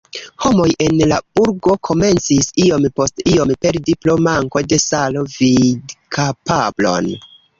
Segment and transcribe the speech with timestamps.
[0.43, 7.13] Homoj en la burgo komencis iom post iom perdi pro manko de salo vidkapablon.